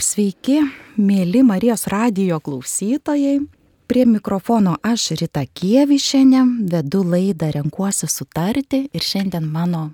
[0.00, 0.62] Sveiki,
[0.96, 3.42] mėly Marijos radijo klausytojai.
[3.90, 6.40] Prie mikrofono aš Rita Kievišienė,
[6.72, 9.90] vedu laidą Renkuosi sutarti ir šiandien mano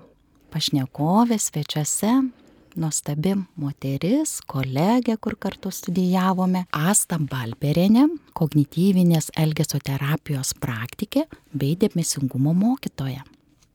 [0.53, 2.13] pašnekovė svečiuose
[2.79, 8.05] nuostabi moteris, kolegė, kur kartu studijavome, Asta Balperinė,
[8.37, 13.25] kognityvinės elgesio terapijos praktikė bei dėmesingumo mokytoja.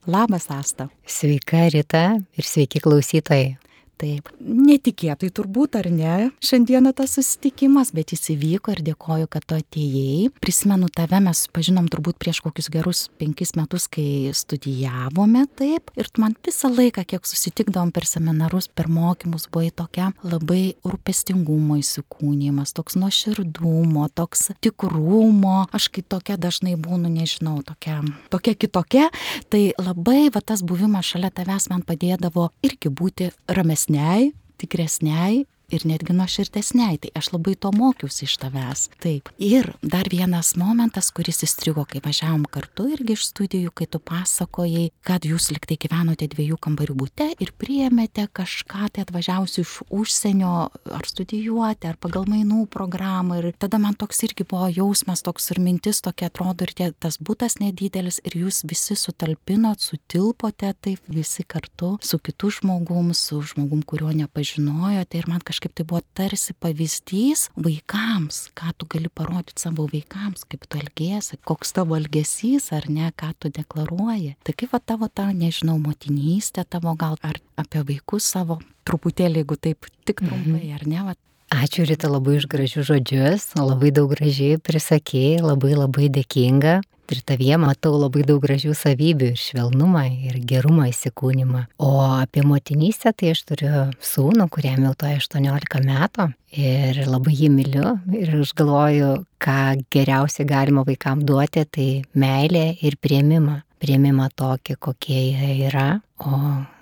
[0.06, 0.88] Labas, Asta.
[1.04, 2.06] Sveika, Rita
[2.38, 3.58] ir sveiki klausytojai.
[4.02, 9.54] Taip, netikėtai turbūt ar ne, šiandieną tas susitikimas, bet jis įvyko ir dėkoju, kad tu
[9.54, 10.32] atėjai.
[10.42, 15.92] Prisimenu tave, mes pažinom turbūt prieš kokius gerus penkis metus, kai studijavome taip.
[15.94, 22.74] Ir man visą laiką, kiek susitikdavom per seminarus, per mokymus, buvai tokia labai rūpestingumo įsikūnymas,
[22.74, 25.68] toks nuoširdumo, toks tikrumo.
[25.70, 28.00] Aš kai tokia dažnai būnu, nežinau, tokia,
[28.34, 29.06] tokia kitokia,
[29.46, 35.86] tai labai va tas buvimas šalia tavęs man padėdavo irgi būti ramesnė tikresniai, tikresniai ir
[35.88, 37.00] netgi nuoširdesniai.
[37.02, 38.88] Tai aš labai to mokiausi iš tavęs.
[39.02, 39.30] Taip.
[39.42, 44.90] Ir dar vienas momentas, kuris įstrigo, kai važiavom kartu irgi iš studijų, kai tu pasakojai,
[45.06, 50.52] kad jūs liktai gyvenote dviejų kambarių būte ir priėmėte kažką tai atvažiavusi iš užsienio
[50.92, 53.40] ar studijuoti, ar pagal mainų programą.
[53.40, 57.18] Ir tada man toks irgi buvo jausmas, toks ir mintis tokia atrodo, ir tie, tas
[57.22, 63.82] būtas nedidelis ir jūs visi sutalpinot, sutilpote taip visi kartu su kitu žmogum, su žmogum,
[63.86, 65.18] kurio nepažinojote.
[65.18, 70.44] Ir man kažkaip kažkaip tai buvo tarsi pavyzdys vaikams, ką tu gali parodyti savo vaikams,
[70.48, 74.36] kaip tu elgėsi, koks tavo elgesys ar ne, ką tu deklaruoji.
[74.42, 79.56] Tai kaip va tavo ta, nežinau, motinystė tavo gal ar apie vaikus savo, truputėlį, jeigu
[79.56, 80.74] taip tik trumpai, mhm.
[80.74, 81.14] ar ne, va,
[81.52, 86.78] Ačiū Rita labai už gražius žodžius, labai daug gražiai prisakėjai, labai labai dėkinga
[87.12, 91.66] ir tavyje matau labai daug gražių savybių ir švelnumą, ir gerumą įsikūnymą.
[91.76, 97.50] O apie motinystę tai aš turiu sūnų, kuriam jau to 18 metų ir labai jį
[97.52, 99.10] myliu ir aš galvoju,
[99.42, 99.58] ką
[99.92, 103.60] geriausiai galima vaikam duoti, tai meilė ir prieimimą.
[103.82, 105.88] Prieimimą tokį, kokie jie yra,
[106.22, 106.36] o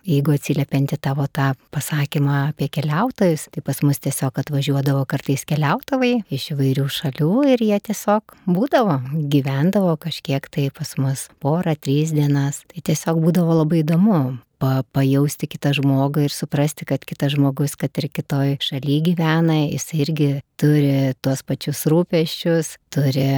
[0.04, 6.50] jeigu atsiliepianti tavo tą pasakymą apie keliautojus, tai pas mus tiesiog atvažiuodavo kartais keliautojai iš
[6.54, 8.98] įvairių šalių ir jie tiesiog būdavo,
[9.32, 12.60] gyvendavo kažkiek tai pas mus porą, trys dienas.
[12.68, 14.20] Tai tiesiog būdavo labai įdomu
[14.60, 19.88] pa, pajausti kitą žmogų ir suprasti, kad kitas žmogus, kad ir kitoj šalyje gyvena, jis
[19.96, 20.30] irgi
[20.60, 23.30] turi tuos pačius rūpeščius, turi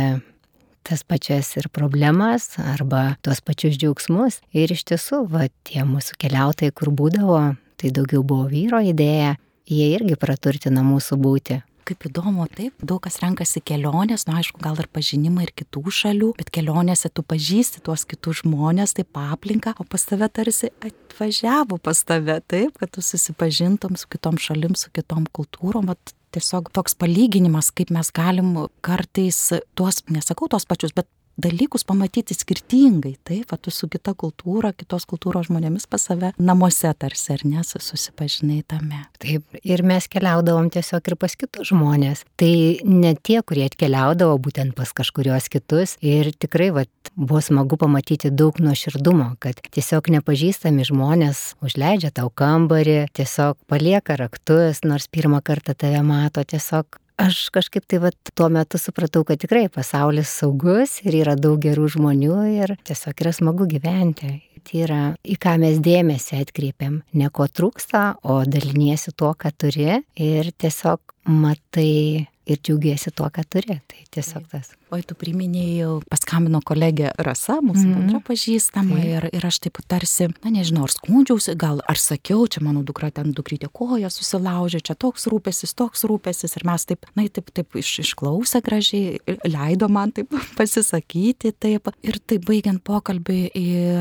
[0.86, 4.40] tas pačias ir problemas arba tuos pačius džiaugsmus.
[4.52, 7.40] Ir iš tiesų, va, tie mūsų keliautojai, kur būdavo,
[7.80, 11.62] tai daugiau buvo vyro idėja, jie irgi praturtina mūsų būti.
[11.82, 16.30] Kaip įdomu, taip, daug kas renkasi kelionės, nu aišku, gal ir pažinimą ir kitų šalių,
[16.38, 22.04] bet kelionėse tu pažįsti tuos kitus žmonės, taip aplinką, o pas tave tarsi atvažiavo pas
[22.06, 27.72] tave, taip, kad tu susipažintum su kitom šalim, su kitom kultūrom, vat tiesiog toks palyginimas,
[27.74, 28.54] kaip mes galim
[28.84, 29.40] kartais
[29.78, 31.10] tuos, nesakau tuos pačius, bet
[31.40, 36.92] dalykus pamatyti skirtingai, taip, va, tu su kita kultūra, kitos kultūros žmonėmis pas save namuose
[36.98, 39.02] tarsi ar nes susipažinai tame.
[39.22, 42.24] Taip, ir mes keliaudavom tiesiog ir pas kitus žmonės.
[42.40, 42.54] Tai
[42.88, 48.58] ne tie, kurie atkeliaudavo būtent pas kažkurios kitus ir tikrai va, buvo smagu pamatyti daug
[48.62, 56.02] nuoširdumo, kad tiesiog nepažįstami žmonės užleidžia tau kambarį, tiesiog palieka raktus, nors pirmą kartą tave
[56.06, 61.36] mato, tiesiog aš kažkaip tai vat tuo metu supratau, kad tikrai pasaulis saugus ir yra
[61.38, 64.40] daug gerų žmonių ir tiesiog yra smagu gyventi.
[64.62, 69.88] Tai yra, į ką mes dėmesį atkreipiam, ne ko trūksta, o daliniesi tuo, ką turi
[70.14, 73.76] ir tiesiog matai ir džiaugiesi tuo, ką turi.
[73.88, 74.72] Tai tiesiog tas.
[74.92, 77.92] Oi, tu priminėjai, paskambino kolegė Rasa, mūsų mm.
[77.96, 79.04] bendra pažįstama tai.
[79.08, 83.12] ir, ir aš taip tarsi, na nežinau, ar skundžiausi, gal ar sakiau, čia mano dukra
[83.14, 87.78] ten dukrytė koja susilaužė, čia toks rūpesis, toks rūpesis ir mes taip, na, taip, taip
[87.78, 91.92] iš, išklausę gražiai, leido man taip pasisakyti, taip.
[92.02, 93.40] Ir taip baigiant pokalbį,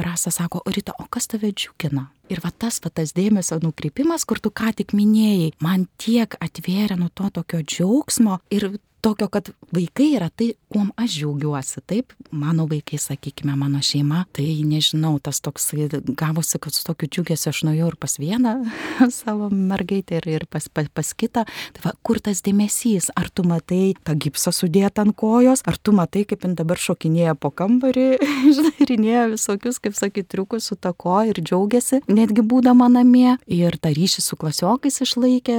[0.01, 2.09] Rasa sako, Rita, o kas tave džiugina?
[2.31, 6.95] Ir va tas, va tas dėmesio nukreipimas, kur tu ką tik minėjai, man tiek atvėrė
[7.01, 8.69] nuo to tokio džiaugsmo ir
[9.01, 11.81] tokio, kad vaikai yra tai, kuom aš džiaugiuosi.
[11.89, 15.71] Taip, mano vaikai, sakykime, mano šeima, tai nežinau, tas toks
[16.17, 18.53] gavosi, kad su tokiu džiugesiu aš nuėjau ir pas vieną
[19.19, 21.45] savo mergaitę ir, ir pas, pas, pas kitą.
[21.75, 23.09] Tai va, kur tas dėmesys?
[23.17, 27.35] Ar tu matai tą gipsą sudėtą ant kojos, ar tu matai, kaip jin dabar šokinėja
[27.39, 28.07] po kambarį,
[28.55, 33.35] žinairinėja visokius, kaip sakyti, triukus su tako ir džiaugiasi, netgi būdama namie.
[33.51, 35.57] Ir tą ryšį su klasiokais išlaikė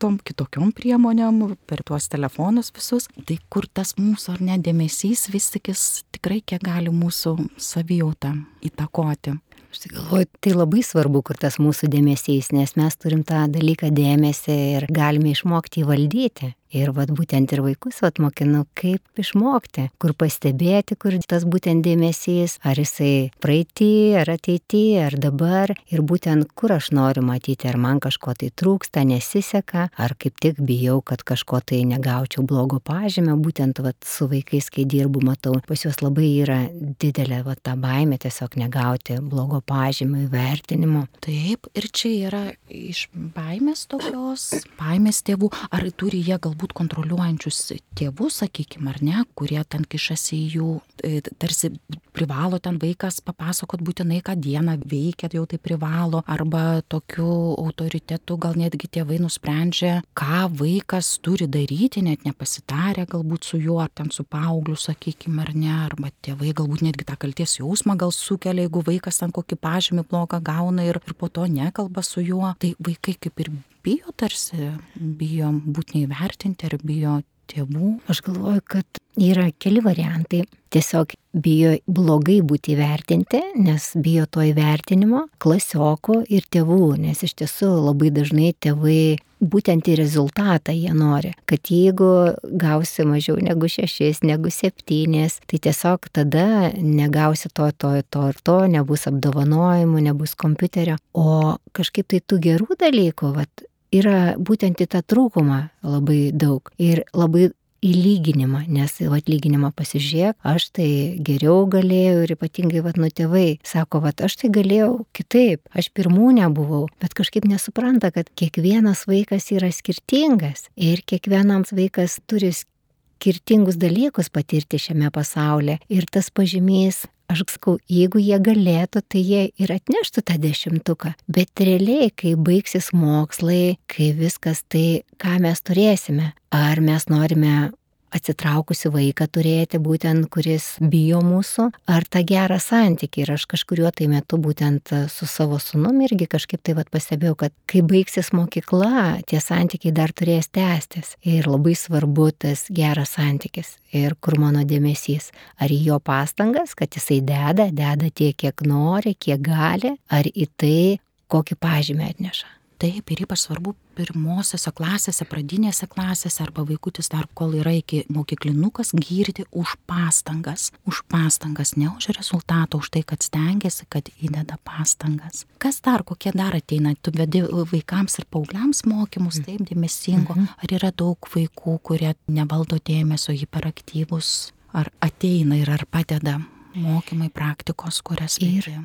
[0.00, 5.50] tom kitokiom priemonėm per tuos telefonus dalykus visus, tai kur tas mūsų ar nedėmesys vis
[5.50, 9.38] tik jis tikrai kiek gali mūsų savijautą įtakoti.
[9.70, 13.90] Aš tai galvoju, tai labai svarbu, kur tas mūsų dėmesys, nes mes turim tą dalyką
[13.92, 16.54] dėmesį ir galime išmokti įvaldyti.
[16.68, 22.58] Ir vat būtent ir vaikus vat mokinu, kaip išmokti, kur pastebėti, kur tas būtent dėmesys,
[22.60, 25.72] ar jisai praeitį, ar ateitį, ar dabar.
[25.88, 30.60] Ir būtent kur aš noriu matyti, ar man kažko tai trūksta, nesiseka, ar kaip tik
[30.60, 33.38] bijau, kad kažko tai negaučiau blogo pažymio.
[33.40, 36.60] Būtent vat su vaikais, kai dirbu, matau, pas juos labai yra
[37.00, 41.06] didelė vat ta baimė tiesiog negauti blogo pažymio įvertinimo.
[41.24, 47.72] Taip, ir čia yra iš baimės tokios, baimės tėvų, ar turi jie galbūt galbūt kontroliuojančius
[47.94, 51.70] tėvus, sakykime, ar ne, kurie ten kišasi į jų, e, tarsi
[52.12, 58.54] privalo ten vaikas papasakot būtinai, ką dieną veikia, jau tai privalo, arba tokiu autoritetu gal
[58.58, 64.24] netgi tėvai nusprendžia, ką vaikas turi daryti, net nepasitarę galbūt su juo, ar ten su
[64.24, 69.22] paaugliu, sakykime, ar ne, arba tėvai galbūt netgi tą kalties jausmą gal sukelia, jeigu vaikas
[69.22, 73.46] ten kokį pažymį blogą gauna ir, ir po to nekalba su juo, tai vaikai kaip
[73.46, 73.54] ir
[73.88, 77.18] bijo tarsi, bijo būti neįvertinti ar bijo
[77.48, 77.94] tėvų.
[78.12, 80.42] Aš galvoju, kad yra keli variantai.
[80.68, 87.70] Tiesiog bijo blogai būti įvertinti, nes bijo to įvertinimo klasiokų ir tėvų, nes iš tiesų
[87.86, 94.52] labai dažnai tėvai būtent į rezultatą jie nori, kad jeigu gausi mažiau negu šešis, negu
[94.52, 101.56] septynės, tai tiesiog tada negausi to, to, to ir to, nebus apdovanojimų, nebus kompiuterio, o
[101.72, 107.50] kažkaip tai tų gerų dalykų, vat, yra būtent į tą trūkumą labai daug ir labai
[107.78, 110.88] į lyginimą, nes va, lyginimą pasižiūrėk, aš tai
[111.24, 116.32] geriau galėjau ir ypatingai va, nu tėvai sako, va, aš tai galėjau kitaip, aš pirmų
[116.40, 124.32] nebuvau, bet kažkaip nesupranta, kad kiekvienas vaikas yra skirtingas ir kiekvienams vaikas turi skirtingus dalykus
[124.34, 130.24] patirti šiame pasaulyje ir tas pažymys aš sakau, jeigu jie galėtų, tai jie ir atneštų
[130.28, 131.14] tą dešimtuką.
[131.28, 137.70] Bet realiai, kai baigsis mokslai, kai viskas tai, ką mes turėsime, ar mes norime
[138.14, 143.24] atsitraukusi vaiką turėti, būtent kuris bijo mūsų, ar tą gerą santykį.
[143.24, 147.56] Ir aš kažkuriuo tai metu būtent su savo sunum irgi kažkaip tai vad pastebėjau, kad
[147.70, 151.16] kai baigsis mokykla, tie santykiai dar turės tęstis.
[151.26, 153.76] Ir labai svarbu tas geras santykis.
[153.96, 155.30] Ir kur mano dėmesys.
[155.60, 160.48] Ar į jo pastangas, kad jisai deda, deda tiek, kiek nori, kiek gali, ar į
[160.60, 160.80] tai,
[161.28, 162.48] kokį pažymį atneša.
[162.78, 168.94] Taip, ir ypač svarbu pirmosiose klasėse, pradinėse klasėse arba vaikutis dar kol yra iki mokyklinukas
[168.94, 170.70] gyrti už pastangas.
[170.88, 175.44] Už pastangas, ne už rezultatą, už tai, kad stengiasi, kad įdeda pastangas.
[175.62, 179.48] Kas dar, kokie dar ateina, tu vedi vaikams ir paaugliams mokymus, mm.
[179.48, 180.52] taip dėmesingo, mhm.
[180.62, 186.38] ar yra daug vaikų, kurie nevaldo dėmesio, hiperaktyvus, ar ateina ir ar padeda
[186.78, 188.76] mokymai praktikos, kurias vedi.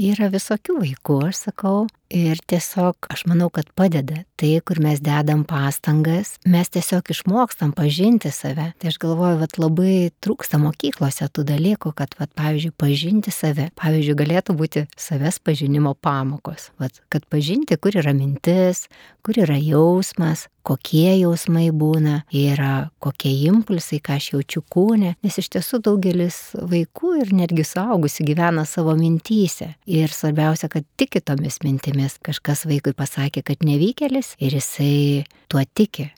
[0.00, 5.42] Yra visokių vaikų, aš sakau, ir tiesiog aš manau, kad padeda tai, kur mes dedam
[5.44, 8.70] pastangas, mes tiesiog išmokstam pažinti save.
[8.80, 13.68] Tai aš galvoju, kad labai trūksta mokyklose tų dalykų, kad, vat, pavyzdžiui, pažinti save.
[13.80, 16.70] Pavyzdžiui, galėtų būti savęs pažinimo pamokos.
[16.80, 18.86] Vat, kad pažinti, kur yra mintis,
[19.24, 25.50] kur yra jausmas, kokie jausmai būna, yra kokie impulsai, ką aš jaučiu kūne, nes iš
[25.54, 29.72] tiesų daugelis vaikų ir netgi suaugusių gyvena savo mintyse.
[29.90, 31.99] Ir svarbiausia, kad tiki tomis mintimis.
[32.24, 36.10] Kažkas vaikui pasakė, kad nevykėlis ir jisai tuo tiki.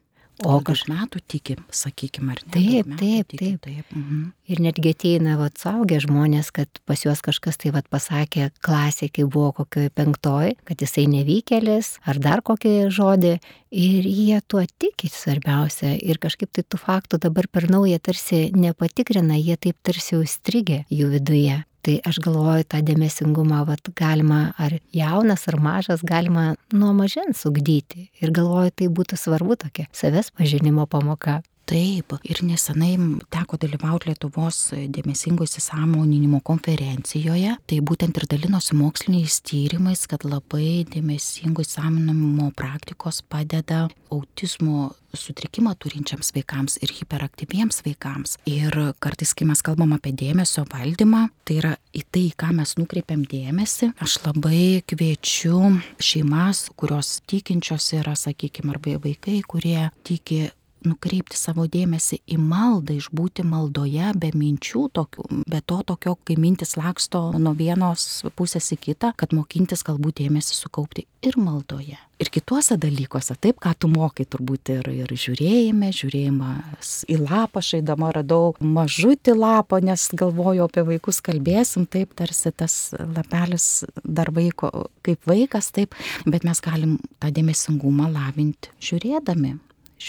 [0.42, 2.52] O kažkaip metų tiki, sakykime, ar ne?
[2.54, 3.60] Taip, taip, tiki, taip.
[3.62, 3.94] taip.
[3.94, 4.22] Mhm.
[4.50, 9.26] Ir netgi ateina vat suaugę žmonės, kad pas juos kažkas tai vat pasakė klasė, kai
[9.28, 13.36] buvo kokioje penktoji, kad jisai nevykėlis, ar dar kokį žodį.
[13.72, 15.94] Ir jie tuo tiki svarbiausia.
[16.00, 21.12] Ir kažkaip tai tų faktų dabar per naują tarsi nepatikrina, jie taip tarsi užstrigė jų
[21.14, 21.62] viduje.
[21.82, 28.06] Tai aš galvoju, tą dėmesingumą vat, galima ar jaunas, ar mažas, galima nuo mažens ugdyti.
[28.22, 31.40] Ir galvoju, tai būtų svarbu tokia savęs pažinimo pamoka.
[31.72, 32.98] Taip, ir nesenai
[33.32, 34.56] teko dalyvauti Lietuvos
[34.92, 43.86] dėmesingo įsisamoninimo konferencijoje, tai būtent ir dalinosi moksliniais tyrimais, kad labai dėmesingo įsisamoninimo praktikos padeda
[44.12, 48.36] autizmo sutrikimą turinčiams vaikams ir hiperaktyviems vaikams.
[48.48, 53.24] Ir kartais, kai mes kalbam apie dėmesio valdymą, tai yra į tai, ką mes nukreipiam
[53.28, 60.50] dėmesį, aš labai kviečiu šeimas, kurios tikinčios yra, sakykime, arba vaikai, kurie tiki
[60.86, 66.76] nukreipti savo dėmesį į maldą, išbūti maldoje be minčių, tokių, be to tokio, kai mintis
[66.78, 71.98] laksto nuo vienos pusės į kitą, kad mokintis galbūt dėmesį sukaupti ir maldoje.
[72.22, 78.12] Ir kituose dalykuose, taip, ką tu mokai, turbūt ir, ir žiūrėjime, žiūrėjimas į lapą, šaidama
[78.14, 83.66] radau mažutį lapą, nes galvoju apie vaikus kalbėsim, taip, tarsi tas lapelis
[84.04, 84.70] dar vaiko,
[85.02, 89.56] kaip vaikas, taip, bet mes galim tą dėmesingumą lavinti žiūrėdami,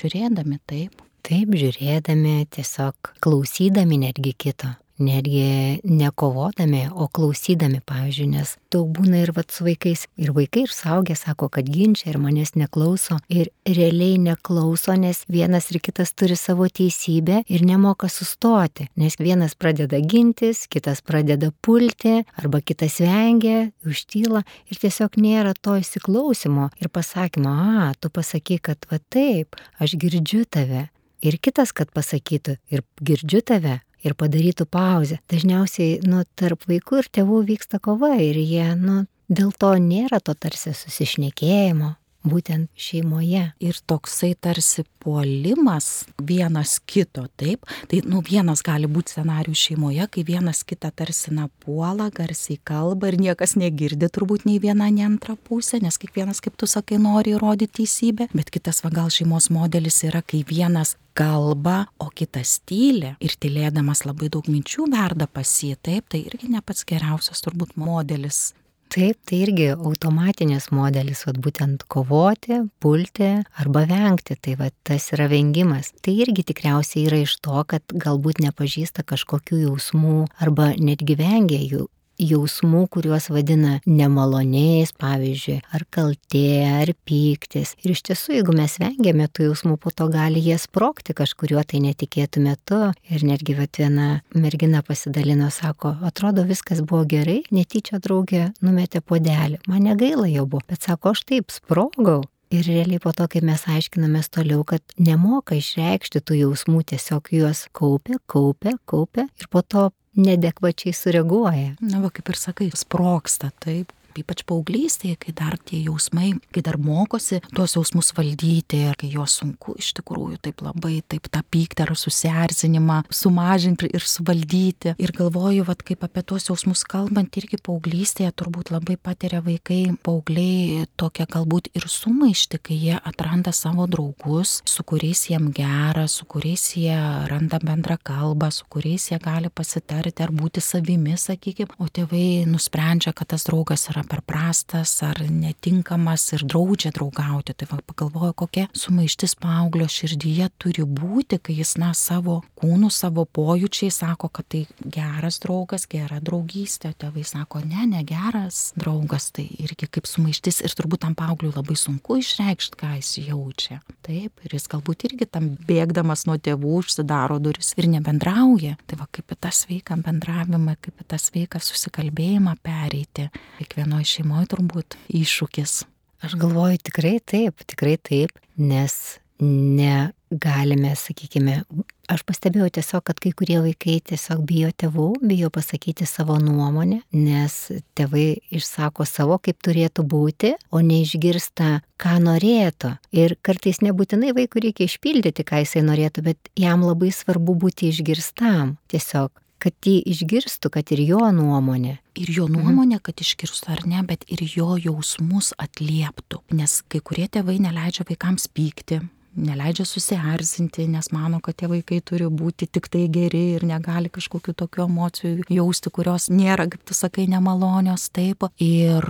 [0.02, 1.02] žiūrėdami, taip.
[1.24, 4.74] Taip, žiūrėdami, tiesiog klausydami netgi kito
[5.04, 10.74] netgi nekovodami, o klausydami, pavyzdžiui, nes daug būna ir vat su vaikais, ir vaikai, ir
[10.74, 16.38] saugę sako, kad ginčia ir manęs neklauso, ir realiai neklauso, nes vienas ir kitas turi
[16.40, 23.70] savo teisybę ir nemoka sustoti, nes vienas pradeda gintis, kitas pradeda pulti, arba kitas vengia,
[23.86, 29.98] užtyla ir tiesiog nėra to įsiklausimo ir pasakymo, a, tu pasaky, kad va taip, aš
[30.00, 30.88] girdžiu tave.
[31.24, 35.20] Ir kitas, kad pasakytų, ir girdžiu tave, ir padarytų pauzę.
[35.32, 40.36] Dažniausiai, nu, tarp vaikų ir tėvų vyksta kova ir jie, nu, dėl to nėra to
[40.36, 41.96] tarsi susišnekėjimo
[42.27, 43.44] būtent šeimoje.
[43.63, 50.24] Ir toksai tarsi puolimas vienas kito, taip, tai nu vienas gali būti scenarių šeimoje, kai
[50.27, 55.36] vienas kitą tarsi na puola, garsiai kalba ir niekas negirdi turbūt nei viena, nei antra
[55.36, 60.03] pusė, nes kiekvienas, kaip tu sakai, nori įrodyti teisybę, bet kitas va gal šeimos modelis
[60.08, 63.13] yra, kai vienas kalba, o kitas tyli.
[63.24, 68.53] Ir tylėdamas labai daug minčių verda pasi, taip, tai irgi ne pats geriausias turbūt modelis
[68.94, 75.26] Taip, tai irgi automatinis modelis, vad būtent kovoti, pulti arba vengti, tai vad tas yra
[75.32, 75.90] vengimas.
[76.06, 81.88] Tai irgi tikriausiai yra iš to, kad galbūt nepažįsta kažkokių jausmų arba netgi vengia jų
[82.22, 86.46] jausmų, kuriuos vadina nemaloniais, pavyzdžiui, ar kaltė,
[86.82, 87.74] ar pyktis.
[87.84, 91.82] Ir iš tiesų, jeigu mes vengiame tų jausmų, po to gali jie sprokti kažkuriuo tai
[91.84, 92.82] netikėtų metu.
[93.10, 99.63] Ir netgi vat, viena mergina pasidalino, sako, atrodo viskas buvo gerai, netyčia draugė numetė podelį.
[99.67, 102.22] Man negaila jo buvo, bet sako, aš taip sprogau.
[102.53, 107.63] Ir realiai po to, kai mes aiškinamės toliau, kad nemoka išreikšti tų jausmų, tiesiog juos
[107.74, 111.74] kaupia, kaupia, kaupia ir po to nedekvačiai sureaguoja.
[111.82, 116.77] Na, va, kaip ir sakai, sproksta, taip, ypač paauglystėje, kai dar tie jausmai, kai dar
[116.82, 121.86] mokosi tuos jausmus valdyti ir kai juos sunku iš tikrųjų taip labai, taip tą pyktį
[121.88, 124.96] ar susierzinimą sumažinti ir suvaldyti.
[125.01, 130.86] Ir galvoju, vad kaip apie tuos jausmus kalbant, irgi paauglystėje turbūt labai patiria vaikai, paaugliai
[131.00, 136.65] tokia galbūt ir sumaišti, kai jie atranda savo draugus, su kuriais jiem gera, su kuriais
[136.77, 136.98] jie
[137.32, 143.13] randa bendrą kalbą, su kuriais jie gali pasitarti ar būti savimi, sakykime, o tėvai nusprendžia,
[143.15, 147.54] kad tas draugas yra yra per prastas ar netinkamas ir draudžia draugauti.
[147.54, 153.26] Tai va, pagalvoju, kokia sumaištis paauglio širdyje turi būti, kai jis, na, savo kūnų, savo
[153.26, 156.94] pojūčiai sako, kad tai geras draugas, gera draugystė.
[156.98, 159.32] Tėvai sako, ne, ne geras draugas.
[159.34, 163.80] Tai irgi kaip sumaištis ir turbūt tam paaugliui labai sunku išreikšti, ką jis jaučia.
[164.04, 168.78] Taip, ir jis galbūt irgi tam bėgdamas nuo tėvų užsidaro duris ir nebendrauja.
[168.88, 173.30] Tai va, kaip į tą sveiką bendravimą, kaip į tą sveiką susikalbėjimą pereiti.
[173.60, 175.86] Kiekvieno kiekvienoj šeimoje turbūt iššūkis.
[176.24, 181.64] Aš galvoju tikrai taip, tikrai taip, nes negalime, sakykime,
[182.08, 187.72] aš pastebėjau tiesiog, kad kai kurie vaikai tiesiog bijo tėvų, bijo pasakyti savo nuomonę, nes
[187.98, 192.96] tėvai išsako savo, kaip turėtų būti, o neišgirsta, ką norėtų.
[193.12, 198.78] Ir kartais nebūtinai vaikui reikia išpildyti, ką jisai norėtų, bet jam labai svarbu būti išgirstam.
[198.88, 201.98] Tiesiog kad jį išgirstų, kad ir jo nuomonė.
[202.20, 202.60] Ir jo mhm.
[202.60, 206.43] nuomonė, kad išgirstų ar ne, bet ir jo jausmus atlieptų.
[206.58, 209.00] Nes kai kurie tėvai neleidžia vaikams pykti,
[209.34, 214.53] neleidžia susierzinti, nes mano, kad tie vaikai turi būti tik tai geri ir negali kažkokių
[214.62, 218.46] tokių emocijų jausti, kurios nėra, kaip tu sakai, nemalonios taip.
[218.62, 219.08] Ir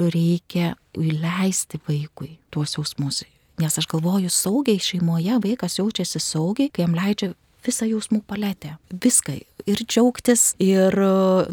[0.00, 3.24] reikia įleisti vaikui tuos jausmus.
[3.60, 7.34] Nes aš galvoju, saugiai šeimoje vaikas jaučiasi saugiai, kai jam leidžia
[7.66, 8.76] visą jausmų paletę.
[8.90, 9.36] Viską.
[9.64, 10.96] Ir džiaugtis, ir,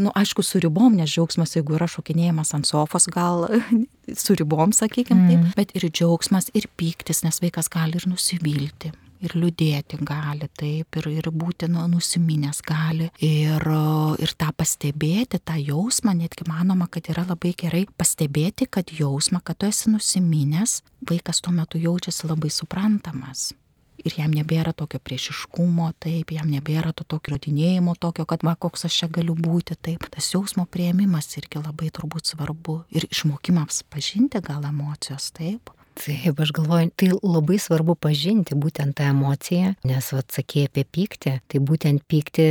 [0.02, 3.48] nu, aišku, su ribom, nes džiaugsmas, jeigu yra šokinėjimas ant sofos, gal
[4.24, 5.30] su ribom, sakykime, mm.
[5.30, 8.92] taip, bet ir džiaugsmas, ir pyktis, nes vaikas gali ir nusivilti
[9.22, 13.12] ir liūdėti gali, taip, ir, ir būti nu, nusiminęs gali.
[13.24, 13.68] Ir,
[14.22, 19.62] ir tą pastebėti, tą jausmą, netgi manoma, kad yra labai gerai pastebėti, kad jausmą, kad
[19.62, 23.52] tu esi nusiminęs, vaikas tuo metu jaučiasi labai suprantamas
[24.06, 28.88] ir jam nebėra tokio priešiškumo, taip, jam nebėra to tokio rodinėjimo, tokio, kad va, koks
[28.90, 30.08] aš čia galiu būti, taip.
[30.14, 35.74] Tas jausmo prieimimas irgi labai turbūt svarbu ir išmokimas pažinti gal emocijos, taip.
[36.02, 41.34] Taip, aš galvoju, tai labai svarbu pažinti būtent tą emociją, nes, vad, sakė apie pyktį,
[41.52, 42.48] tai būtent pyktį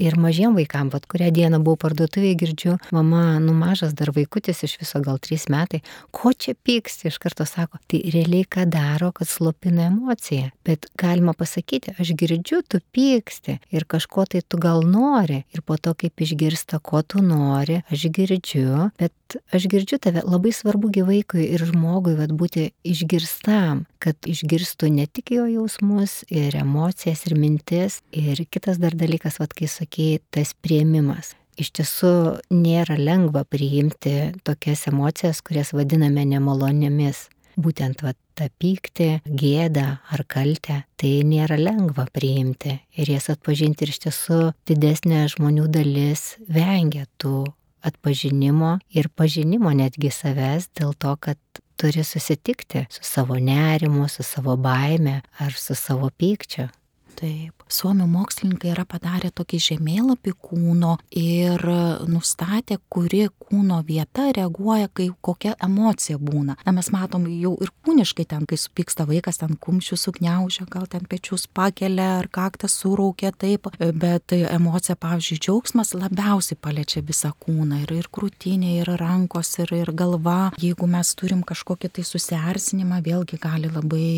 [0.00, 4.78] ir mažiem vaikam, vat, kurią dieną buvau parduotuvėje, girdžiu, mama, nu mažas dar vaikutis iš
[4.80, 5.82] viso gal 3 metai,
[6.14, 10.50] ko čia pyksti, iš karto sako, tai realiai ką daro, kad slopina emociją.
[10.66, 15.76] Bet galima pasakyti, aš girdžiu, tu pyksti ir kažko tai tu gal nori ir po
[15.76, 19.14] to kaip išgirsta, ko tu nori, aš girdžiu, bet
[19.54, 25.32] aš girdžiu tave, labai svarbu vaikui ir žmogui vat, būti išgirstam, kad išgirstų ne tik
[25.36, 28.00] jo jausmus ir emocijas ir mintis.
[28.16, 31.34] Ir kitas dar dalykas, vat, kai sakėjai, tas prieimimas.
[31.58, 37.28] Iš tiesų nėra lengva priimti tokias emocijas, kurias vadiname nemalonėmis.
[37.60, 43.90] Būtent va, tą pyktį, gėdą ar kaltę, tai nėra lengva priimti ir jas atpažinti ir
[43.90, 47.50] iš tiesų didesnė žmonių dalis vengia tų
[47.82, 51.38] atpažinimo ir pažinimo netgi savęs dėl to, kad
[51.76, 56.70] turi susitikti su savo nerimu, su savo baime ar su savo pykčiu.
[57.18, 57.56] Taip.
[57.70, 61.62] Suomių mokslininkai yra padarę tokį žemėlapį kūno ir
[62.10, 66.56] nustatė, kuri kūno vieta reaguoja, kai kokia emocija būna.
[66.66, 71.06] Na, mes matom jau ir kūniškai ten, kai supyksta vaikas, ten kumščių sukniaužia, gal ten
[71.10, 77.94] pečius pakelia ar kaktą suraukia taip, bet emocija, pavyzdžiui, džiaugsmas labiausiai paliečia visą kūną ir,
[78.00, 80.50] ir krūtinė, ir rankos, ir, ir galva.
[80.58, 84.10] Jeigu mes turim kažkokį tai susierzinimą, vėlgi gali labai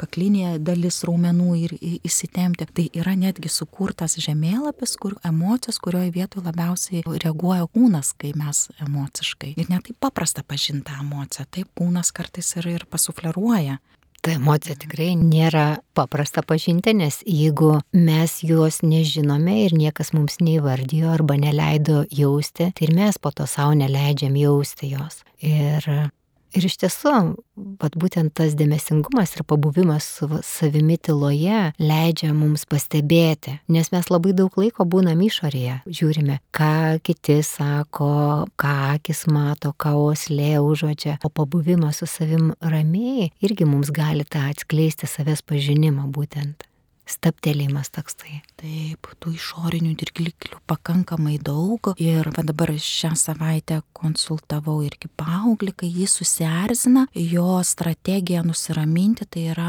[0.00, 2.66] kaklinė dalis raumenų ir įsitempti priimti.
[2.74, 9.54] Tai yra netgi sukurtas žemėlapis, kur emocijos, kurioje vietoje labiausiai reaguoja kūnas, kai mes emociškai.
[9.56, 13.78] Ir net taip paprasta pažinti emociją, taip kūnas kartais ir, ir pasufleruoja.
[14.20, 21.12] Ta emocija tikrai nėra paprasta pažinti, nes jeigu mes juos nežinome ir niekas mums neįvardijo
[21.12, 25.22] arba neleido jausti, tai ir mes po to savo neleidžiam jausti jos.
[25.38, 26.10] Ir
[26.56, 27.12] Ir iš tiesų,
[27.80, 34.32] vat būtent tas dėmesingumas ir pabuvimas su savimi tyloje leidžia mums pastebėti, nes mes labai
[34.36, 41.28] daug laiko būnam išorėje, žiūrime, ką kiti sako, ką akis mato, ką oslė užuodžia, o
[41.28, 46.64] pabuvimas su savim ramiai irgi mums gali tą atskleisti savęs pažinimą būtent.
[47.08, 48.42] Staptelėjimas toksai.
[48.58, 55.90] Taip, tų išorinių dirgiklių pakankamai daug ir va dabar šią savaitę konsultavau irgi paauglį, kai
[55.92, 59.68] jis susierzina, jo strategija nusiraminti tai yra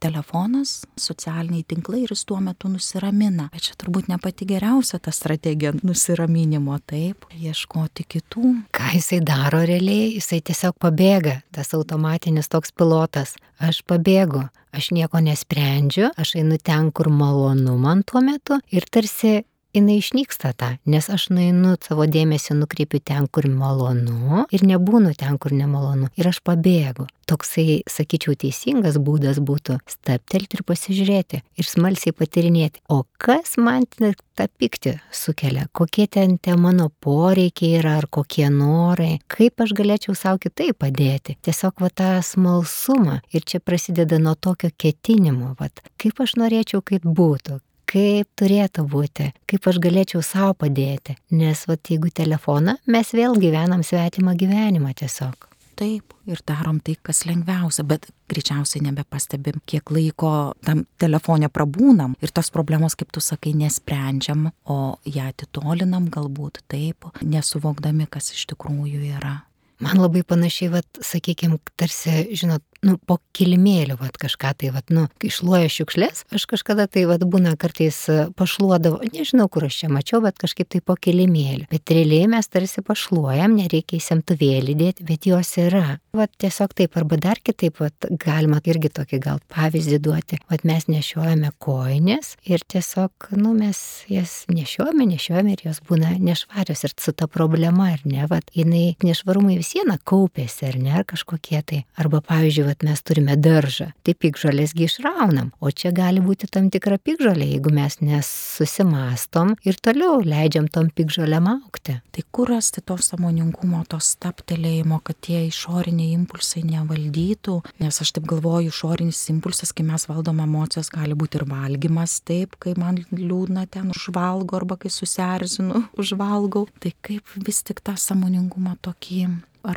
[0.00, 3.50] telefonas, socialiniai tinklai ir jis tuo metu nusiramina.
[3.52, 8.56] Bet čia turbūt ne pati geriausia ta strategija nusiraminimo, taip, ieškoti kitų.
[8.72, 13.36] Ką jisai daro realiai, jisai tiesiog pabėga, tas automatinis toks pilotas.
[13.62, 14.42] Aš pabėgu,
[14.74, 19.42] aš nieko nesprendžiu, aš einu ten, kur malonu man tuo metu ir tarsi
[19.74, 25.34] jinai išnyksta ta, nes aš nueinu savo dėmesį nukreipiu ten, kur malonu ir nebūnu ten,
[25.42, 26.12] kur nemalonu.
[26.14, 27.08] Ir aš pabėgu.
[27.26, 34.46] Toksai, sakyčiau, teisingas būdas būtų staptelti ir pasižiūrėti ir smalsiai patirinėti, o kas man tą
[34.60, 40.42] pyktį sukelia, kokie ten tie mano poreikiai yra ar kokie norai, kaip aš galėčiau savo
[40.44, 41.38] kitaip padėti.
[41.42, 43.22] Tiesiog va tą smalsumą.
[43.34, 47.58] Ir čia prasideda nuo tokio ketinimo, va, kaip aš norėčiau, kad būtų,
[47.90, 51.16] kaip turėtų būti, kaip aš galėčiau savo padėti.
[51.34, 55.50] Nes va, jeigu telefoną, mes vėl gyvenam svetimą gyvenimą tiesiog.
[55.74, 60.28] Taip, ir darom tai, kas lengviausia, bet greičiausiai nebepastebim, kiek laiko
[60.62, 67.10] tam telefonė prabūnam ir tos problemos, kaip tu sakai, nesprendžiam, o ją atitolinam galbūt taip,
[67.26, 69.40] nesuvokdami, kas iš tikrųjų yra.
[69.82, 75.06] Man labai panašiai, vat, sakykime, tarsi, žinot, nu, po kilimėliu, vat, kažką tai, vat, nu,
[75.22, 79.90] kai šluoja šiukšlės, aš kažkada tai, vat, būna kartais e, pašluodavo, nežinau, kur aš čia
[79.92, 81.66] mačiau, bet kažkaip tai po kilimėliu.
[81.72, 85.98] Bet realiai mes tarsi pašluojam, nereikia įsemtuvėlį dėti, bet jos yra.
[86.14, 90.38] Vat tiesiog taip, arba dar kitaip, vat, galima irgi tokį gal pavyzdį duoti.
[90.52, 93.80] Vat mes nešiojame koinės ir tiesiog, nu, mes
[94.12, 98.94] jas nešiojame, nešiojame ir jos būna nešvarios ir su ta problema, ar ne, vat, jinai
[99.04, 101.82] nešvarumai vis viena kaupėsi, ar ne, ar kažkokie tai.
[101.98, 106.98] Arba, pavyzdžiui, kad mes turime daržą, tai pikžolėsgi išraunam, o čia gali būti tam tikra
[106.98, 112.00] pikžolė, jeigu mes nesusimastom ir toliau leidžiam tom pikžolėm aukti.
[112.10, 118.26] Tai kur rasti to samoningumo, to staptelėjimo, kad tie išoriniai impulsai nevaldytų, nes aš taip
[118.32, 123.68] galvoju, išorinis impulsas, kai mes valdom emocijas, gali būti ir valgymas, taip, kai man liūdna
[123.70, 126.66] ten užvalgo arba kai susierzinu, užvalgau.
[126.82, 129.28] Tai kaip vis tik tą samoningumą tokį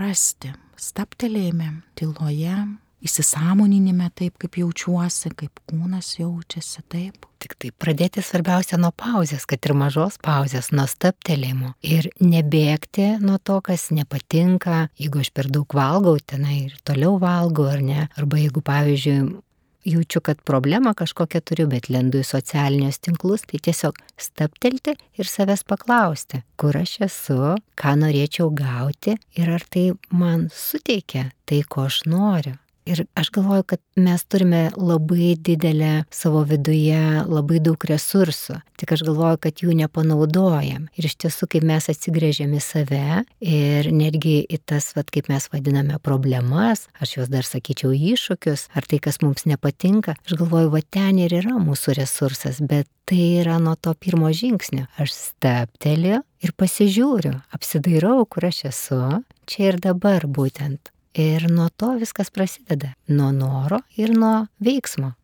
[0.01, 2.57] rasti, staptelėjime, tyloje,
[3.05, 7.25] įsisamoninime taip, kaip jaučiuosi, kaip kūnas jaučiasi taip.
[7.37, 11.75] Tik tai pradėti svarbiausia nuo pauzės, kad ir mažos pauzės, nuo staptelėjimo.
[11.85, 17.69] Ir nebėgti nuo to, kas nepatinka, jeigu aš per daug valgau, tenai ir toliau valgau
[17.69, 18.07] ar ne.
[18.17, 19.19] Arba jeigu, pavyzdžiui,
[19.87, 25.63] jaučiu, kad problemą kažkokią turiu, bet lendu į socialinius tinklus, tai tiesiog staptelti ir savęs
[25.67, 27.41] paklausti, kur aš esu,
[27.79, 32.57] ką norėčiau gauti ir ar tai man suteikia tai, ko aš noriu.
[32.87, 39.03] Ir aš galvoju, kad mes turime labai didelę savo viduje, labai daug resursų, tik aš
[39.09, 40.87] galvoju, kad jų nepanaudojam.
[40.95, 45.49] Ir iš tiesų, kaip mes atsigrėžiam į save ir netgi į tas, vat, kaip mes
[45.51, 50.83] vadiname, problemas, aš juos dar sakyčiau iššūkius, ar tai, kas mums nepatinka, aš galvoju, va
[50.87, 54.87] ten ir yra mūsų resursas, bet tai yra nuo to pirmo žingsnio.
[54.95, 59.01] Aš stepteliu ir pasižiūriu, apsidairau, kur aš esu,
[59.47, 60.93] čia ir dabar būtent.
[61.17, 62.91] Ir nuo to viskas prasideda.
[63.09, 65.15] Nuo noro ir nuo veiksmo.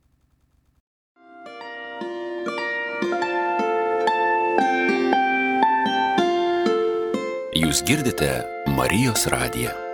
[7.54, 8.32] Jūs girdite
[8.74, 9.93] Marijos radiją.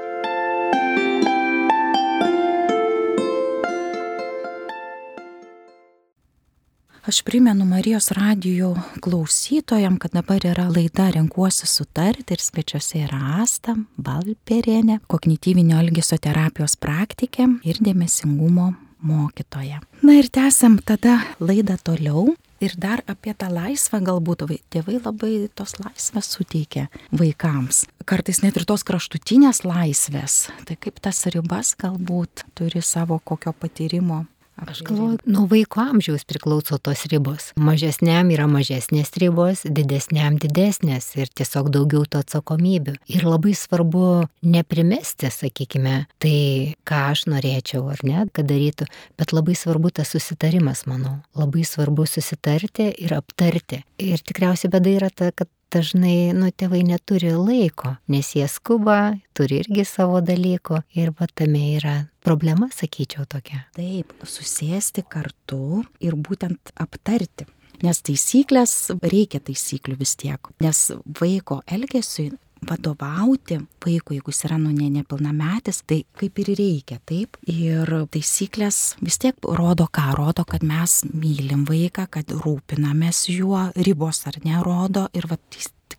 [7.10, 8.67] Aš primenu Marijos radijų
[9.02, 16.78] klausytojam, kad dabar yra laida Renkuosi sutarti ir svečiuose yra Asta Balperienė, kognityvinio elgesio terapijos
[16.78, 18.67] praktikė ir dėmesingumo
[19.02, 19.82] mokytoja.
[20.06, 22.28] Na ir tęsiam tada laidą toliau.
[22.62, 27.88] Ir dar apie tą laisvę galbūt tėvai labai tos laisvės suteikia vaikams.
[28.06, 30.43] Kartais net ir tos kraštutinės laisvės.
[30.67, 34.28] Tai kaip tas ribas galbūt turi savo kokio patyrimo
[34.67, 37.52] Aš galvoju, nuo vaiko amžiaus priklauso tos ribos.
[37.60, 42.95] Mažesniam yra mažesnės ribos, didesniam didesnės ir tiesiog daugiau to atsakomybių.
[43.12, 46.39] Ir labai svarbu neprimesti, sakykime, tai,
[46.88, 51.19] ką aš norėčiau ar ne, kad darytų, bet labai svarbu tas susitarimas, manau.
[51.38, 53.84] Labai svarbu susitarti ir aptarti.
[54.00, 59.62] Ir tikriausiai bėda yra ta, kad dažnai, nu, tėvai neturi laiko, nes jie skuba, turi
[59.63, 63.63] irgi savo dalykų ir va tame yra problema, sakyčiau, tokia.
[63.77, 67.47] Taip, susėsti kartu ir būtent aptarti.
[67.79, 70.89] Nes taisyklės, reikia taisyklių vis tiek, nes
[71.21, 72.34] vaiko elgesiui
[72.69, 77.39] vadovauti vaikui, jeigu jis yra nu ne nepilnametis, tai kaip ir reikia, taip.
[77.48, 84.26] Ir taisyklės vis tiek rodo ką, rodo, kad mes mylim vaiką, kad rūpinamės juo, ribos
[84.30, 85.39] ar nerodo ir va,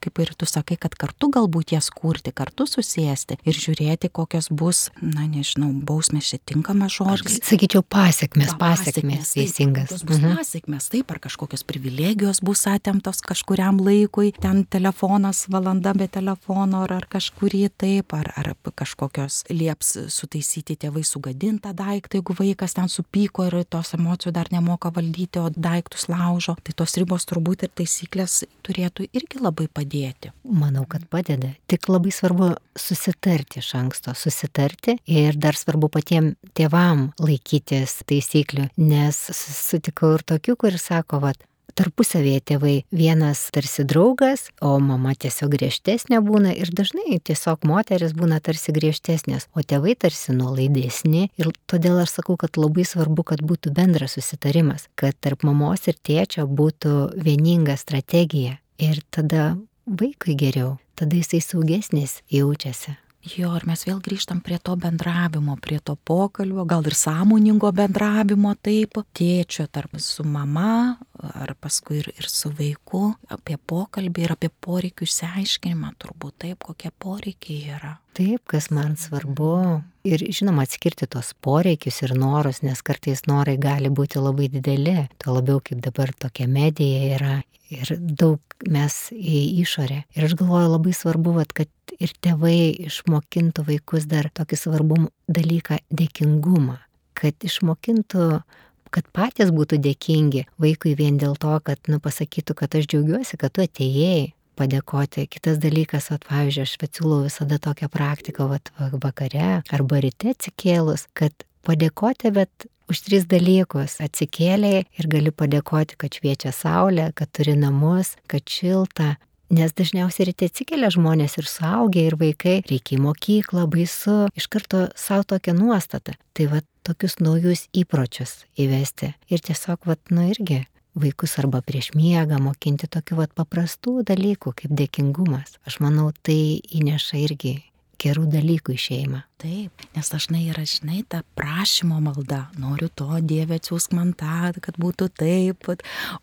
[0.00, 4.88] kaip ir tu sakai, kad kartu galbūt jas kurti, kartu susėsti ir žiūrėti, kokios bus,
[5.00, 7.38] na nežinau, bausmės čia tinkamas žodis.
[7.46, 10.04] Sakyčiau, pasiekmes, pasiekmes, teisingas.
[10.06, 10.38] Bus mhm.
[10.40, 16.96] pasiekmes, taip, ar kažkokios privilegijos bus atemtos kažkuriam laikui, ten telefonas valanda be telefono, ar,
[17.00, 23.48] ar kažkurį taip, ar, ar kažkokios lieps sutaisyti tėvai sugadintą daiktą, jeigu vaikas ten supyko
[23.50, 26.56] ir tos emocijų dar nemoka valdyti, o daiktus laužo.
[26.64, 30.30] Tai tos ribos turbūt ir taisyklės turėtų irgi labai padėti padėti?
[30.44, 31.54] Manau, kad padeda.
[31.66, 39.16] Tik labai svarbu susitarti iš anksto, susitarti ir dar svarbu patiems tėvam laikytis taisyklių, nes
[39.34, 46.20] sutikau ir tokių, kur sako, vad, tarpusavėje tėvai vienas tarsi draugas, o mama tiesiog griežtesnė
[46.20, 52.18] būna ir dažnai tiesiog moteris būna tarsi griežtesnės, o tėvai tarsi nuolaidesni ir todėl aš
[52.18, 57.78] sakau, kad labai svarbu, kad būtų bendras susitarimas, kad tarp mamos ir tėčio būtų vieninga
[57.78, 59.54] strategija ir tada
[59.86, 62.96] vaikui geriau, tada jisai saugesnis jaučiasi.
[63.20, 68.54] Jo, ir mes vėl grįžtam prie to bendravimo, prie to pokalbio, gal ir sąmoningo bendravimo
[68.64, 74.48] taip, tėčio tarp su mama, ar paskui ir, ir su vaiku, apie pokalbį ir apie
[74.48, 77.98] poreikių išsiaiškinimą, turbūt taip, kokie poreikiai yra.
[78.16, 79.80] Taip, kas man svarbu.
[80.08, 85.36] Ir žinoma, atskirti tos poreikius ir norus, nes kartais norai gali būti labai dideli, tuo
[85.36, 87.34] labiau kaip dabar tokia medija yra
[87.70, 90.02] ir daug mes į išorę.
[90.16, 91.70] Ir aš galvoju labai svarbu, vat, kad
[92.02, 96.80] ir tėvai išmokintų vaikus dar tokį svarbų dalyką- dėkingumą,
[97.14, 98.42] kad išmokintų
[98.90, 103.52] kad patys būtų dėkingi vaikui vien dėl to, kad, nu, pasakytų, kad aš džiaugiuosi, kad
[103.52, 105.26] tu atėjai padėkoti.
[105.32, 111.34] Kitas dalykas, vat, pavyzdžiui, aš siūlau visada tokią praktiką, vat, vakare arba ryte atsikėlus, kad
[111.66, 113.98] padėkoti, bet už tris dalykus.
[114.02, 119.16] Atsikėlė ir gali padėkoti, kad šviečia saulė, kad turi namus, kad šilta.
[119.50, 124.84] Nes dažniausiai ryte atsikelia žmonės ir suaugę, ir vaikai, reikia į mokyklą, baisu, iš karto
[124.94, 126.14] savo tokią nuostatą.
[126.38, 129.10] Tai va tokius naujus įpročius įvesti.
[129.26, 130.62] Ir tiesiog, va, nu irgi
[130.94, 135.58] vaikus arba prieš miegą mokinti tokių vat paprastų dalykų kaip dėkingumas.
[135.66, 137.58] Aš manau, tai įneša irgi
[138.00, 139.24] gerų dalykų į šeimą.
[139.40, 142.42] Taip, nes dažnai yra, žinai, ta prašymo malda.
[142.60, 145.70] Noriu to, Dieve, atsiūsk man tą, kad būtų taip.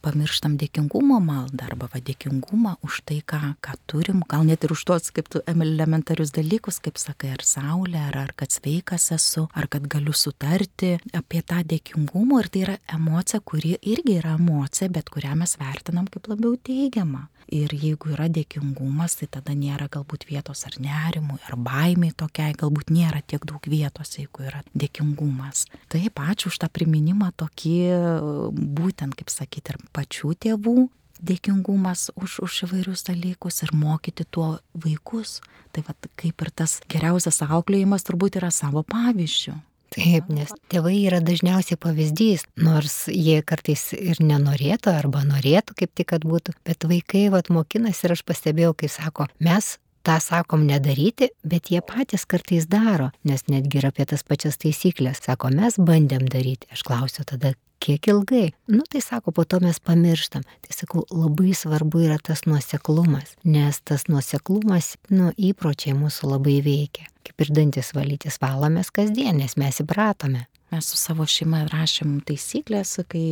[0.06, 4.22] Pamirštam dėkingumo maldą arba va dėkingumą už tai, ką, ką turim.
[4.30, 8.36] Gal net ir už tuos, kaip tu elementarius dalykus, kaip sakai, ar saulė, ar, ar
[8.38, 12.44] kad sveikas esu, ar kad galiu sutarti apie tą dėkingumą.
[12.44, 17.26] Ir tai yra emocija, kuri irgi yra emocija, bet kurią mes vertinam kaip labiau teigiamą.
[17.48, 22.92] Ir jeigu yra dėkingumas, tai tada nėra galbūt vietos ar nerimui, ar baimiai tokiai, galbūt
[22.92, 25.64] nėra tiek daug vietos, jeigu yra dėkingumas.
[25.88, 27.78] Taip, ačiū už tą priminimą tokį,
[28.52, 30.90] būtent, kaip sakyti, ir pačių tėvų
[31.24, 35.40] dėkingumas už, už įvairius dalykus ir mokyti tuo vaikus.
[35.72, 39.56] Tai va, kaip ir tas geriausias auklėjimas turbūt yra savo pavyzdžių.
[39.96, 46.10] Taip, nes tėvai yra dažniausiai pavyzdys, nors jie kartais ir nenorėtų arba norėtų kaip tik,
[46.12, 51.32] kad būtų, bet vaikai vat mokinasi ir aš pastebėjau, kai sako, mes tą sakom nedaryti,
[51.44, 55.24] bet jie patys kartais daro, nes netgi ir apie tas pačias taisyklės.
[55.26, 56.70] Sako, mes bandėm daryti.
[56.72, 58.52] Aš klausiu tada, kiek ilgai?
[58.72, 60.44] Nu, tai sako, po to mes pamirštam.
[60.66, 67.08] Tai sakau, labai svarbu yra tas nuoseklumas, nes tas nuoseklumas, nu, įpročiai mūsų labai veikia.
[67.28, 70.48] Kaip ir dantis valytis valomės kasdien, nes mes įpratome.
[70.72, 73.24] Mes su savo šeima rašėm taisyklės, kai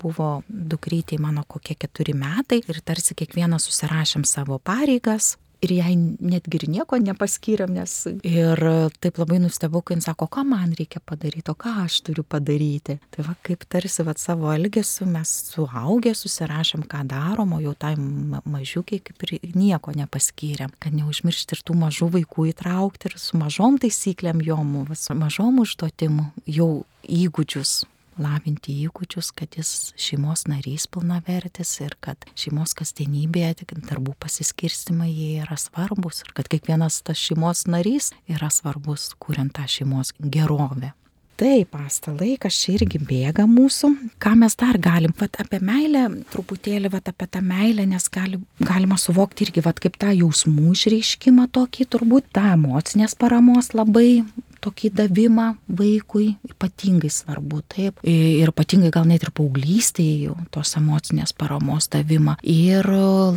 [0.00, 6.60] buvo dukrytė mano kokie keturi metai ir tarsi kiekvieną susirašėm savo pareigas, ir jai netgi
[6.60, 7.94] ir nieko nepaskyrėm, nes
[8.26, 8.62] ir
[9.02, 12.98] taip labai nustebau, kai jis sako, ką man reikia padaryti, o ką aš turiu padaryti.
[13.12, 17.94] Tai va, kaip tarsi va, savo elgesiu mes suaugę susirašėm, ką darom, o jau tai
[17.98, 23.80] mažiukiai kaip ir nieko nepaskyrėm, kad neužmiršti ir tų mažų vaikų įtraukti ir su mažom
[23.82, 26.72] taisyklėm jom, su mažom užduotim jau
[27.04, 27.80] įgūdžius
[28.22, 35.32] lavinti įgūdžius, kad jis šeimos narys pilnavertis ir kad šeimos kasdienybėje tik darbų pasiskirstimai jie
[35.44, 40.94] yra svarbus ir kad kiekvienas tas šeimos narys yra svarbus, kuriant tą šeimos gerovę.
[41.40, 43.88] Taip, pasta laikas čia irgi bėga mūsų.
[44.20, 46.02] Ką mes dar galim, vat apie meilę,
[46.34, 51.46] truputėlį vat apie tą meilę, nes gali, galima suvokti irgi vat kaip tą jausmų išreiškimą
[51.56, 54.20] tokį, turbūt tą emocinės paramos labai
[54.64, 55.46] tokį davimą
[55.80, 58.00] vaikui ypatingai svarbu, taip.
[58.06, 62.36] Ir ypatingai gal net ir paauglystėje tos emocinės paramos davimą.
[62.42, 62.86] Ir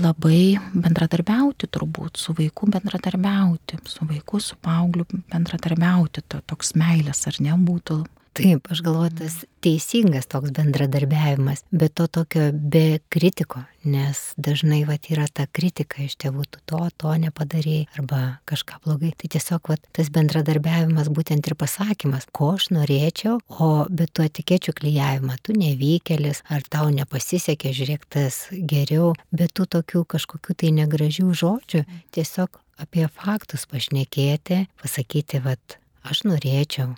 [0.03, 7.39] labai bendradarbiauti turbūt, su vaiku bendradarbiauti, su vaiku, su paaugliu bendradarbiauti, to, toks meilės ar
[7.43, 8.03] ne būtų
[8.33, 15.05] Taip, aš galvoju, tas teisingas toks bendradarbiavimas, bet to tokio be kritiko, nes dažnai vat,
[15.13, 19.11] yra ta kritika iš tėvų, tu to, to nepadarėjai arba kažką blogai.
[19.21, 24.73] Tai tiesiog vat, tas bendradarbiavimas būtent ir pasakymas, ko aš norėčiau, o bet tu etikėčių
[24.81, 31.29] klyjavimą, tu nevykėlis, ar tau nepasisekė, žiūrėk tas geriau, bet tu tokių kažkokių tai negražių
[31.37, 31.85] žodžių,
[32.17, 36.95] tiesiog apie faktus pašnekėti, pasakyti, vat, aš norėčiau,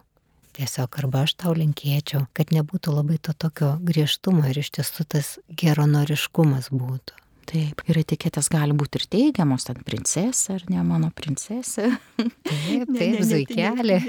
[0.55, 5.35] tiesiog arba aš tau linkėčiau, kad nebūtų labai to tokio griežtumo ir iš tiesų tas
[5.61, 7.24] geronoriškumas būtų.
[7.45, 11.91] Taip, ir etiketės gali būti ir teigiamos, ten princesė ar ne mano princesė.
[12.17, 13.99] Taip, taip, zuikelė.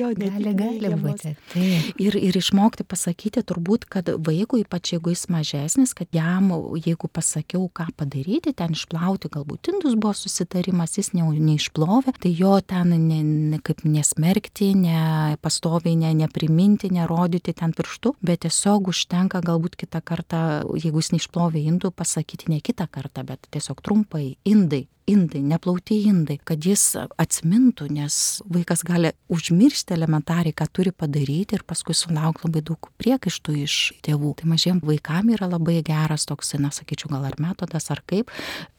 [0.00, 1.34] Jo, gali, gali būti.
[1.52, 2.00] Taip.
[2.02, 7.68] Ir, ir išmokti pasakyti turbūt, kad vaikui, ypač jeigu jis mažesnis, kad jam, jeigu pasakiau,
[7.70, 13.20] ką padaryti, ten išplauti, galbūt indus buvo susitarimas, jis ne, neišplovė, tai jo ten ne,
[13.22, 20.02] ne, kaip nesmerkti, ne pastoviai ne, nepriminti, nerodyti ten pirštų, bet tiesiog užtenka galbūt kitą
[20.04, 20.42] kartą,
[20.80, 26.38] jeigu jis neišplovė indų, pasakyti ne kitą kartą, bet tiesiog trumpai indai indai, neplauti indai,
[26.44, 28.16] kad jis atsimintų, nes
[28.50, 34.34] vaikas gali užmiršti elementariai, ką turi padaryti ir paskui sulaukti labai daug priekaištų iš tėvų.
[34.40, 38.32] Tai mažiem vaikam yra labai geras toks, na, sakyčiau, gal ar metodas, ar kaip,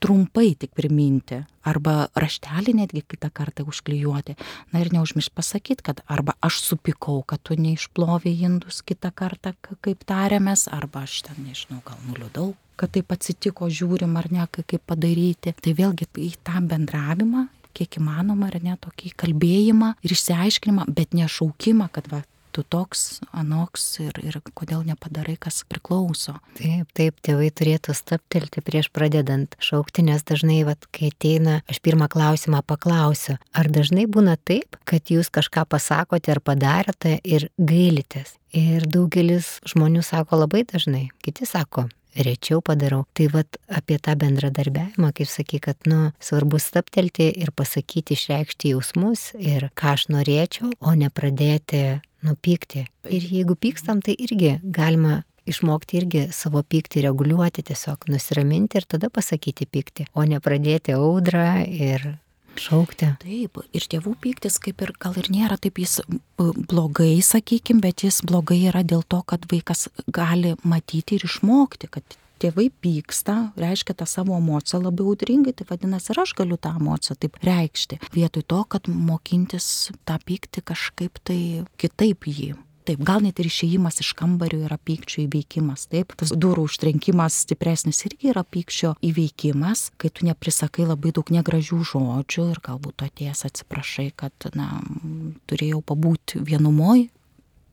[0.04, 1.44] trumpai tik priminti.
[1.66, 4.36] Arba raštelį netgi kitą kartą užklijuoti.
[4.74, 10.06] Na ir neužmiršti pasakyti, kad arba aš supikau, kad tu neišplovė indus kitą kartą, kaip
[10.06, 15.56] tarėmės, arba aš ten, nežinau, gal nuliūdau, kad taip atsitiko, žiūrim ar ne, kaip padaryti.
[15.62, 21.90] Tai vėlgi į tą bendravimą, kiek įmanoma, ar ne, tokį kalbėjimą ir išsiaiškinimą, bet nešaukimą,
[21.96, 22.22] kad va,
[22.56, 26.38] tu toks, anoks ir, ir kodėl nepadarai, kas priklauso.
[26.56, 32.08] Taip, taip, tėvai turėtų staptelti prieš pradedant šaukti, nes dažnai, vat, kai ateina, aš pirmą
[32.12, 38.38] klausimą paklausiu, ar dažnai būna taip, kad jūs kažką pasakote ar padarėte ir gailitės.
[38.56, 43.04] Ir daugelis žmonių sako labai dažnai, kiti sako, rečiau padarau.
[43.14, 49.32] Tai vad apie tą bendradarbiavimą, kaip sakai, kad, nu, svarbu staptelti ir pasakyti, išreikšti jausmus
[49.40, 52.86] ir ką aš norėčiau, o ne pradėti nupykti.
[53.06, 59.12] Ir jeigu pykstam, tai irgi galima išmokti irgi savo pyktį reguliuoti, tiesiog nusiraminti ir tada
[59.14, 62.16] pasakyti pyktį, o ne pradėti audrą ir
[62.62, 63.12] šaukti.
[63.22, 66.00] Taip, ir tėvų pyktis kaip ir gal ir nėra taip jis
[66.38, 72.18] blogai, sakykim, bet jis blogai yra dėl to, kad vaikas gali matyti ir išmokti, kad
[72.42, 77.18] tėvai pyksta, reiškia tą savo emociją labai audringai, tai vadinasi ir aš galiu tą emociją
[77.22, 78.02] taip reikšti.
[78.16, 81.40] Vietoj to, kad mokintis tą pyktį kažkaip tai
[81.82, 82.54] kitaip jį
[82.86, 85.88] Taip, gal net ir išėjimas iš kambario yra pykčio įveikimas.
[85.90, 91.80] Taip, tas durų užtrenkimas stipresnis irgi yra pykčio įveikimas, kai tu neprisakai labai daug negražių
[91.92, 94.70] žodžių ir galbūt tu atėjęs atsiprašai, kad, na,
[95.50, 97.08] turėjau pabūti vienumoj,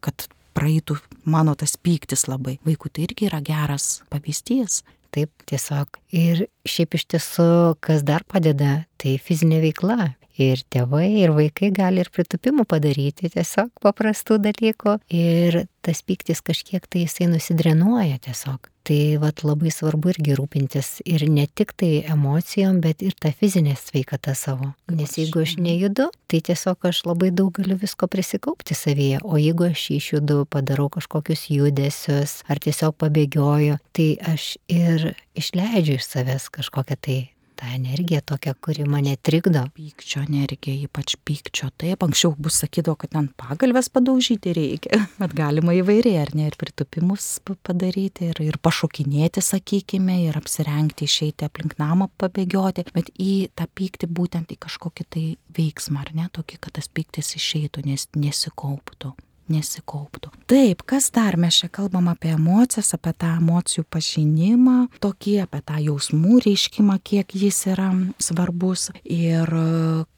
[0.01, 0.97] kad praeitų
[1.29, 2.57] mano tas pyktis labai.
[2.65, 4.81] Vaikų tai irgi yra geras pavyzdys.
[5.13, 5.99] Taip, tiesiog.
[6.17, 7.47] Ir šiaip iš tiesų,
[7.85, 13.69] kas dar padeda, tai fizinė veikla ir tėvai, ir vaikai gali ir pritupimų padaryti, tiesiog
[13.85, 14.97] paprastų dalykų.
[15.13, 18.69] Ir tas pyktis kažkiek tai jisai nusidrenuoja tiesiog.
[18.83, 23.77] Tai vat labai svarbu irgi rūpintis ir ne tik tai emocijom, bet ir tą fizinę
[23.79, 24.73] sveikatą savo.
[24.91, 29.69] Nes jeigu aš nejudu, tai tiesiog aš labai daug galiu visko prisikaupti savyje, o jeigu
[29.71, 36.99] aš išjudu, padarau kažkokius judesius ar tiesiog pabėgioju, tai aš ir išleidžiu iš savęs kažkokią
[36.99, 37.21] tai
[37.63, 39.63] tą energiją tokią, kuri mane trikdo.
[39.75, 41.71] Pykčio energija, ypač pykčio.
[41.79, 46.59] Taip, anksčiau bus sakydavo, kad ant pagalbės padaužyti reikia, bet galima įvairiai, ar ne, ir
[46.59, 53.69] pritupimus padaryti, ir, ir pašokinėti, sakykime, ir apsirengti, išeiti aplink namą, pabėgioti, bet į tą
[53.71, 55.27] pyktį būtent į kažkokį tai
[55.59, 59.15] veiksmą, ar ne, tokį, kad tas pyktis išeitų, nes nesikauptų
[59.51, 60.31] nesikauptų.
[60.51, 61.37] Taip, kas dar?
[61.41, 67.35] Mes čia kalbam apie emocijas, apie tą emocijų pažinimą, tokį apie tą jausmų reiškimą, kiek
[67.35, 67.91] jis yra
[68.23, 68.91] svarbus.
[69.03, 69.51] Ir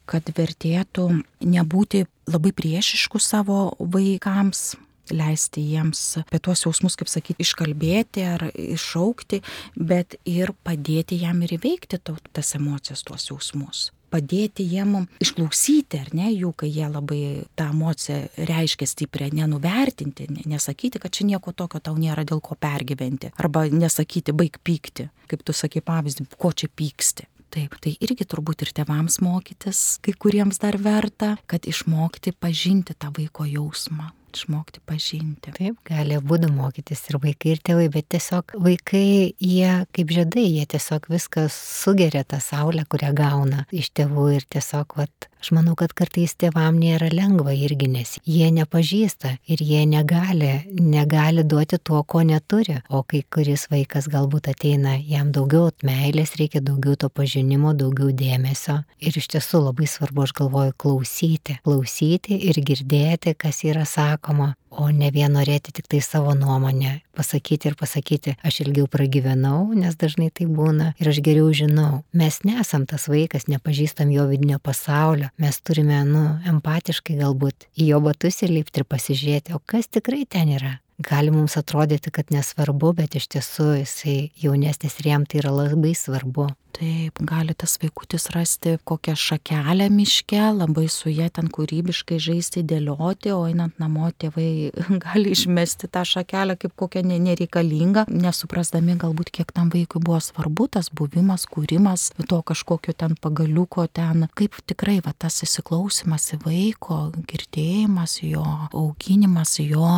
[0.05, 1.09] kad vertėtų
[1.45, 4.75] nebūti labai priešiškų savo vaikams,
[5.13, 9.41] leisti jiems apie tuos jausmus, kaip sakyti, iškalbėti ar iššaukti,
[9.77, 16.29] bet ir padėti jam ir įveikti tas emocijas, tuos jausmus padėti jiem išklausyti, ar ne,
[16.33, 17.21] jų, kai jie labai
[17.57, 23.33] tą emociją reiškia stiprią, nenuvertinti, nesakyti, kad čia nieko tokio tau nėra dėl ko pergyventi,
[23.41, 27.29] arba nesakyti, baig pykti, kaip tu sakai pavyzdį, ko čia pyksti.
[27.55, 33.13] Taip, tai irgi turbūt ir tevams mokytis, kai kuriems dar verta, kad išmokti pažinti tą
[33.15, 35.53] vaiko jausmą išmokti pažinti.
[35.55, 40.65] Taip, gali būdų mokytis ir vaikai, ir tėvai, bet tiesiog vaikai, jie kaip žiedai, jie
[40.75, 45.91] tiesiog viskas sugeria tą saulę, kurią gauna iš tėvų ir tiesiog, vat, aš manau, kad
[45.93, 52.23] kartais tėvam nėra lengva irgi, nes jie nepažįsta ir jie negali, negali duoti tuo, ko
[52.25, 52.79] neturi.
[52.89, 58.79] O kai kuris vaikas galbūt ateina, jam daugiau meilės reikia, daugiau to pažinimo, daugiau dėmesio.
[58.97, 61.59] Ir iš tiesų labai svarbu, aš galvoju, klausyti.
[61.61, 67.71] Klausyti ir girdėti, kas yra sakoma, o ne vien norėti tik tai savo nuomonę pasakyti
[67.71, 72.03] ir pasakyti, aš ilgiau pragyvenau, nes dažnai tai būna ir aš geriau žinau.
[72.13, 78.01] Mes nesam tas vaikas, nepažįstam jo vidinio pasaulio, mes turime, nu, empatiškai galbūt į jo
[78.03, 83.15] batus įlipti ir pasižiūrėti, o kas tikrai ten yra gali mums atrodyti, kad nesvarbu, bet
[83.19, 86.47] iš tiesų jisai jaunesnis ir jam tai yra labai svarbu.
[86.75, 93.31] Taip, gali tas vaikutis rasti kokią šakelę miške, labai su jie ten kūrybiškai žaisti, dėlioti,
[93.31, 94.73] o einant namo tėvai
[95.05, 100.91] gali išmesti tą šakelę kaip kokią nereikalingą, nesuprasdami galbūt kiek tam vaikui buvo svarbu tas
[100.91, 106.99] buvimas, kūrimas, to kažkokio ten pagaliuko ten, kaip tikrai va tas įsiklausimas į vaiko,
[107.31, 108.43] girdėjimas jo,
[108.75, 109.93] auginimas jo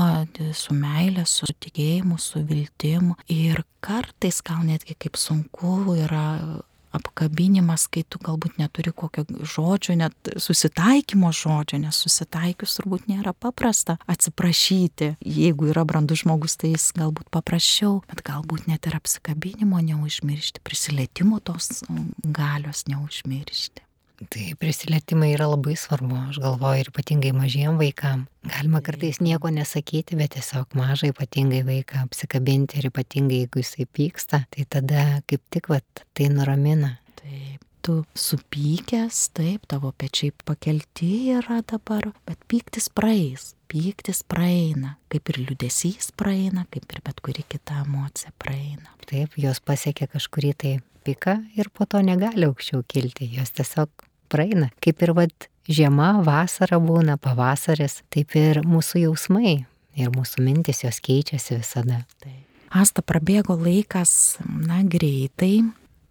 [0.54, 6.26] su meilė, su tikėjimu, su viltimu ir kartais gal netgi kaip sunku yra
[6.98, 13.98] apkabinimas, kai tu galbūt neturi kokio žodžio, net susitaikymo žodžio, nes susitaikius turbūt nėra paprasta
[14.10, 15.14] atsiprašyti.
[15.22, 21.42] Jeigu yra brandus žmogus, tai jis galbūt paprasčiau, bet galbūt net ir apsikabinimo neužmiršti, prisilietimo
[21.44, 21.84] tos
[22.24, 23.87] galios neužmiršti.
[24.18, 28.24] Tai prisilietimai yra labai svarbu, aš galvoju, ir ypatingai mažiem vaikam.
[28.50, 34.42] Galima kartais nieko nesakyti, bet tiesiog mažai ypatingai vaiką apsikabinti ir ypatingai jeigu jisai pyksta,
[34.50, 36.96] tai tada kaip tik vat, tai nuramina.
[37.22, 45.30] Taip, tu supykęs, taip, tavo pečiai pakelti yra dabar, bet pyktis praeis, pyktis praeina, kaip
[45.30, 48.90] ir liudesys praeina, kaip ir bet kuri kita emocija praeina.
[49.06, 50.78] Taip, jos pasiekia kažkurį tai
[51.08, 54.70] piką ir po to negali aukščiau kilti, jos tiesiog praeina.
[54.84, 59.58] Kaip ir vad žiema, vasara būna, pavasaris, taip ir mūsų jausmai
[59.98, 62.04] ir mūsų mintis jos keičiasi visada.
[62.24, 62.44] Taip.
[62.68, 64.12] Asta prabėgo laikas,
[64.44, 65.64] na, greitai,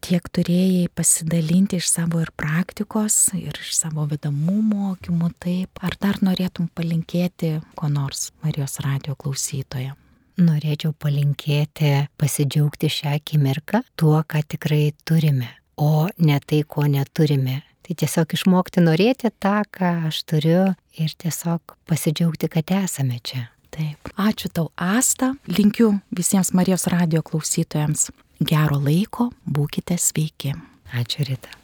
[0.07, 5.85] tiek turėjai pasidalinti iš savo ir praktikos, ir iš savo vedamų mokymų, taip.
[5.85, 9.93] Ar dar norėtum palinkėti ko nors Marijos radio klausytoje?
[10.37, 17.95] Norėčiau palinkėti pasidžiaugti šią akimirką tuo, ką tikrai turime, o ne tai, ko neturime Tai
[17.95, 20.63] tiesiog išmokti norėti tą, ką aš turiu
[20.99, 23.45] ir tiesiog pasidžiaugti, kad esame čia.
[23.71, 24.11] Taip.
[24.19, 25.37] Ačiū tau, Asta.
[25.47, 28.09] Linkiu visiems Marijos radio klausytojams
[28.43, 30.57] gero laiko, būkite sveiki.
[30.99, 31.55] Ačiū, Rita.